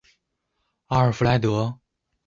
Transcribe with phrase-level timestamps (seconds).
[0.87, 1.79] 阿尔弗莱德？